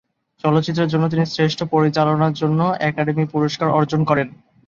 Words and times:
চলচ্চিত্রের 0.43 0.91
জন্য 0.93 1.05
তিনি 1.09 1.23
শ্রেষ্ঠ 1.25 1.59
পরিচালনার 1.73 2.33
জন্য 2.33 2.59
একাডেমি 2.81 3.25
পুরস্কার 3.33 3.67
অর্জন 3.69 4.01
করেন। 4.03 4.27